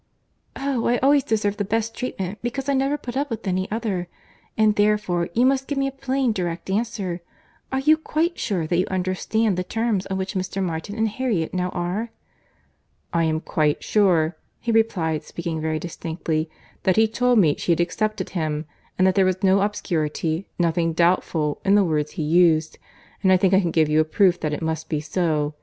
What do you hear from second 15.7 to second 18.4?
distinctly, "that he told me she had accepted